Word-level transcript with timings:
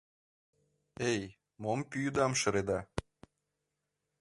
—Эй, 1.11 1.21
мом 1.61 1.79
пӱйдам 1.91 2.33
шыреда? 2.41 2.79